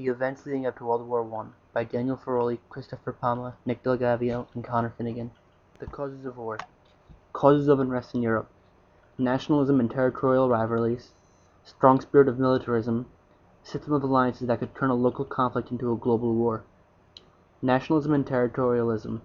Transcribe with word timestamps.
The 0.00 0.08
Events 0.08 0.46
Leading 0.46 0.64
Up 0.64 0.78
to 0.78 0.86
World 0.86 1.06
War 1.06 1.22
I 1.42 1.48
by 1.74 1.84
Daniel 1.84 2.16
Feroli, 2.16 2.58
Christopher 2.70 3.12
Palma, 3.12 3.56
Nick 3.66 3.82
Delgavio, 3.82 4.46
and 4.54 4.64
Connor 4.64 4.94
Finnegan. 4.96 5.30
The 5.78 5.84
Causes 5.84 6.24
of 6.24 6.38
War 6.38 6.56
Causes 7.34 7.68
of 7.68 7.80
Unrest 7.80 8.14
in 8.14 8.22
Europe 8.22 8.48
Nationalism 9.18 9.78
and 9.78 9.90
territorial 9.90 10.48
rivalries, 10.48 11.10
strong 11.64 12.00
spirit 12.00 12.28
of 12.28 12.38
militarism, 12.38 13.10
system 13.62 13.92
of 13.92 14.02
alliances 14.02 14.46
that 14.46 14.60
could 14.60 14.74
turn 14.74 14.88
a 14.88 14.94
local 14.94 15.26
conflict 15.26 15.70
into 15.70 15.92
a 15.92 15.96
global 15.98 16.34
war. 16.34 16.62
Nationalism 17.60 18.14
and 18.14 18.24
territorialism 18.24 19.20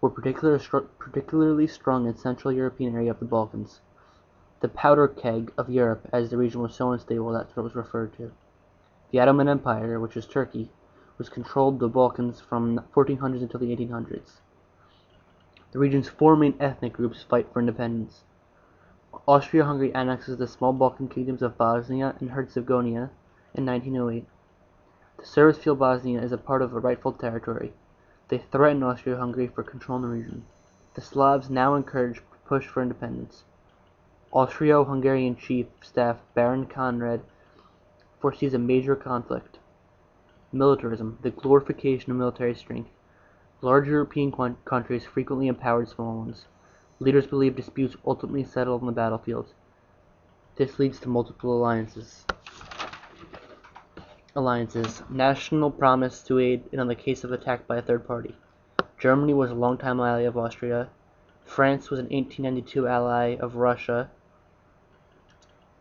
were 0.00 0.10
particular, 0.10 0.58
particularly 0.98 1.68
strong 1.68 2.04
in 2.04 2.16
Central 2.16 2.52
European 2.52 2.96
area 2.96 3.12
of 3.12 3.20
the 3.20 3.26
Balkans. 3.26 3.80
The 4.58 4.68
powder 4.68 5.06
keg 5.06 5.52
of 5.56 5.70
Europe, 5.70 6.08
as 6.12 6.30
the 6.30 6.36
region 6.36 6.62
was 6.62 6.74
so 6.74 6.90
unstable, 6.90 7.30
that's 7.30 7.54
what 7.54 7.62
it 7.62 7.64
was 7.66 7.76
referred 7.76 8.12
to. 8.14 8.32
The 9.12 9.20
Ottoman 9.20 9.48
Empire, 9.48 10.00
which 10.00 10.16
is 10.16 10.26
Turkey, 10.26 10.70
was 11.16 11.28
controlled 11.28 11.78
the 11.78 11.88
Balkans 11.88 12.40
from 12.40 12.80
1400s 12.92 13.40
until 13.40 13.60
the 13.60 13.74
1800s. 13.74 14.40
The 15.70 15.78
region's 15.78 16.08
four 16.08 16.34
main 16.34 16.54
ethnic 16.58 16.92
groups 16.94 17.22
fight 17.22 17.52
for 17.52 17.60
independence. 17.60 18.24
Austria-Hungary 19.28 19.94
annexes 19.94 20.38
the 20.38 20.46
small 20.46 20.72
Balkan 20.72 21.08
kingdoms 21.08 21.40
of 21.40 21.56
Bosnia 21.56 22.16
and 22.18 22.30
Herzegovina 22.30 23.10
in 23.54 23.64
1908. 23.64 24.26
The 25.18 25.24
Serbs 25.24 25.58
feel 25.58 25.76
Bosnia 25.76 26.20
is 26.20 26.32
a 26.32 26.38
part 26.38 26.60
of 26.60 26.74
a 26.74 26.80
rightful 26.80 27.12
territory. 27.12 27.72
They 28.28 28.38
threaten 28.38 28.82
Austria-Hungary 28.82 29.48
for 29.48 29.62
control 29.62 29.96
in 29.96 30.02
the 30.02 30.08
region. 30.08 30.46
The 30.94 31.00
Slavs 31.00 31.48
now 31.48 31.74
encourage 31.74 32.22
push 32.44 32.66
for 32.66 32.82
independence. 32.82 33.44
Austro-Hungarian 34.32 35.36
chief 35.36 35.66
staff 35.80 36.18
Baron 36.34 36.66
Conrad 36.66 37.22
foresees 38.20 38.54
a 38.54 38.58
major 38.58 38.96
conflict. 38.96 39.58
Militarism, 40.52 41.18
the 41.22 41.30
glorification 41.30 42.10
of 42.10 42.16
military 42.16 42.54
strength. 42.54 42.90
Large 43.60 43.88
European 43.88 44.32
countries 44.64 45.04
frequently 45.04 45.48
empowered 45.48 45.88
small 45.88 46.18
ones. 46.18 46.46
Leaders 46.98 47.26
believe 47.26 47.56
disputes 47.56 47.96
ultimately 48.06 48.44
settled 48.44 48.80
on 48.80 48.86
the 48.86 48.92
battlefield. 48.92 49.52
This 50.56 50.78
leads 50.78 50.98
to 51.00 51.08
multiple 51.08 51.56
alliances. 51.56 52.24
Alliances. 54.34 55.02
National 55.10 55.70
promise 55.70 56.22
to 56.22 56.38
aid 56.38 56.64
in 56.72 56.86
the 56.86 56.94
case 56.94 57.24
of 57.24 57.32
attack 57.32 57.66
by 57.66 57.76
a 57.76 57.82
third 57.82 58.06
party. 58.06 58.34
Germany 58.98 59.34
was 59.34 59.50
a 59.50 59.54
longtime 59.54 60.00
ally 60.00 60.20
of 60.20 60.38
Austria. 60.38 60.88
France 61.44 61.90
was 61.90 61.98
an 61.98 62.06
1892 62.06 62.88
ally 62.88 63.36
of 63.36 63.56
Russia. 63.56 64.10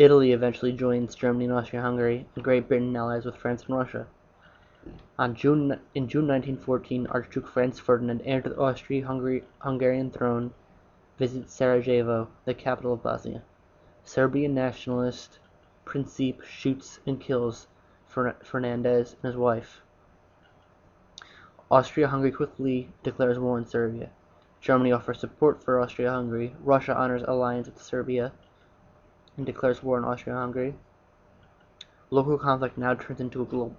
Italy 0.00 0.32
eventually 0.32 0.72
joins 0.72 1.14
Germany 1.14 1.44
and 1.44 1.52
Austria-Hungary, 1.52 2.26
and 2.34 2.42
Great 2.42 2.66
Britain 2.66 2.96
allies 2.96 3.26
with 3.26 3.36
France 3.36 3.64
and 3.64 3.76
Russia. 3.76 4.06
On 5.18 5.34
June, 5.34 5.78
in 5.94 6.08
June 6.08 6.26
1914, 6.26 7.06
Archduke 7.08 7.46
Franz 7.46 7.78
Ferdinand 7.78 8.22
entered 8.22 8.54
the 8.54 8.58
Austro-Hungarian 8.58 10.10
throne, 10.10 10.54
visits 11.18 11.52
Sarajevo, 11.52 12.28
the 12.46 12.54
capital 12.54 12.94
of 12.94 13.02
Bosnia. 13.02 13.42
Serbian 14.02 14.54
nationalist 14.54 15.38
Princip 15.84 16.42
shoots 16.44 17.00
and 17.06 17.20
kills 17.20 17.68
Ferdinand 18.06 18.86
and 18.86 19.06
his 19.22 19.36
wife. 19.36 19.82
Austria-Hungary 21.70 22.32
quickly 22.32 22.88
declares 23.02 23.38
war 23.38 23.58
on 23.58 23.66
Serbia. 23.66 24.08
Germany 24.62 24.92
offers 24.92 25.20
support 25.20 25.62
for 25.62 25.78
Austria-Hungary. 25.78 26.56
Russia 26.64 26.96
honors 26.96 27.22
alliance 27.22 27.66
with 27.66 27.82
Serbia 27.82 28.32
and 29.40 29.46
declares 29.46 29.82
war 29.82 29.96
on 29.96 30.04
Austria-Hungary. 30.04 30.74
Local 32.10 32.36
conflict 32.36 32.76
now 32.76 32.92
turns 32.92 33.20
into 33.20 33.40
a 33.40 33.46
global. 33.46 33.74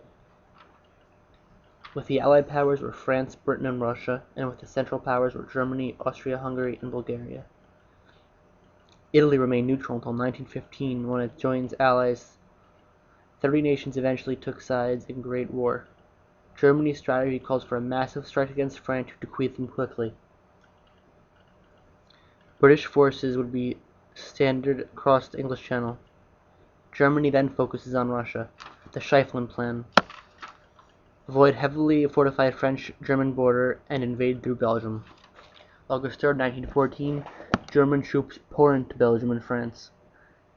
With 1.94 2.08
the 2.08 2.20
Allied 2.20 2.48
powers 2.48 2.82
were 2.82 2.92
France, 2.92 3.36
Britain, 3.36 3.68
and 3.68 3.80
Russia, 3.80 4.24
and 4.36 4.50
with 4.50 4.60
the 4.60 4.66
Central 4.66 5.00
powers 5.00 5.36
were 5.36 5.44
Germany, 5.44 5.96
Austria-Hungary, 6.00 6.80
and 6.82 6.90
Bulgaria. 6.90 7.46
Italy 9.14 9.38
remained 9.38 9.68
neutral 9.68 9.98
until 9.98 10.14
1915 10.14 11.08
when 11.08 11.22
it 11.22 11.38
joined 11.38 11.76
allies. 11.80 12.38
Thirty 13.40 13.62
nations 13.62 13.98
eventually 13.98 14.36
took 14.36 14.62
sides 14.62 15.06
in 15.06 15.22
Great 15.22 15.52
War. 15.52 15.86
Germany's 16.56 16.98
strategy 16.98 17.38
calls 17.38 17.64
for 17.64 17.76
a 17.76 17.82
massive 17.82 18.26
strike 18.26 18.50
against 18.50 18.80
France 18.80 19.10
to 19.10 19.14
bequeath 19.20 19.58
them 19.58 19.68
quickly. 19.68 20.16
British 22.58 22.88
forces 22.88 23.38
would 23.38 23.52
be 23.52 23.78
standard 24.16 24.82
across 24.82 25.28
the 25.28 25.40
English 25.40 25.64
Channel. 25.64 25.98
Germany 26.92 27.30
then 27.30 27.50
focuses 27.50 27.96
on 27.96 28.10
Russia. 28.10 28.50
The 28.92 29.00
Schlieffen 29.00 29.48
Plan. 29.48 29.86
Avoid 31.28 31.56
heavily 31.56 32.06
fortified 32.08 32.56
French-German 32.56 33.34
border 33.34 33.80
and 33.90 34.04
invade 34.04 34.44
through 34.44 34.56
Belgium. 34.56 35.06
August 35.90 36.20
3, 36.20 36.30
1914, 36.30 37.26
German 37.72 38.02
troops 38.02 38.40
pour 38.50 38.76
into 38.76 38.98
Belgium 38.98 39.32
and 39.32 39.44
France. 39.44 39.92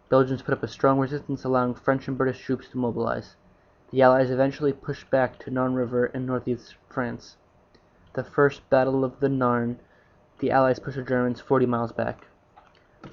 Belgians 0.08 0.42
put 0.42 0.54
up 0.54 0.62
a 0.62 0.68
strong 0.68 0.98
resistance 0.98 1.44
allowing 1.44 1.74
French 1.74 2.08
and 2.08 2.18
British 2.18 2.40
troops 2.40 2.68
to 2.68 2.78
mobilize. 2.78 3.36
The 3.90 4.02
Allies 4.02 4.30
eventually 4.30 4.72
pushed 4.72 5.10
back 5.10 5.38
to 5.40 5.50
Marne 5.52 5.74
River 5.74 6.06
in 6.06 6.26
northeast 6.26 6.74
France. 6.88 7.36
The 8.14 8.24
First 8.24 8.68
Battle 8.68 9.04
of 9.04 9.20
the 9.20 9.28
Marne, 9.28 9.78
the 10.40 10.50
Allies 10.50 10.80
pushed 10.80 10.96
the 10.96 11.04
Germans 11.04 11.40
40 11.40 11.66
miles 11.66 11.92
back. 11.92 12.26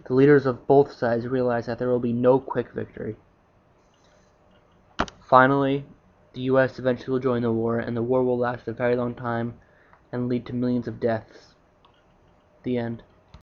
The 0.08 0.14
leaders 0.14 0.46
of 0.46 0.68
both 0.68 0.92
sides 0.92 1.28
realize 1.28 1.66
that 1.66 1.80
there 1.80 1.90
will 1.90 2.00
be 2.00 2.14
no 2.14 2.40
quick 2.40 2.72
victory. 2.72 3.18
Finally, 5.30 5.86
the 6.34 6.42
US 6.42 6.80
eventually 6.80 7.12
will 7.14 7.20
join 7.20 7.42
the 7.42 7.52
war, 7.52 7.80
and 7.80 7.96
the 7.96 8.04
war 8.04 8.24
will 8.24 8.38
last 8.38 8.68
a 8.68 8.74
very 8.74 8.96
long 8.96 9.16
time 9.16 9.56
and 10.12 10.28
lead 10.28 10.46
to 10.48 10.54
millions 10.54 10.88
of 10.88 11.00
deaths. 11.00 11.56
The 12.64 12.78
end. 12.78 13.04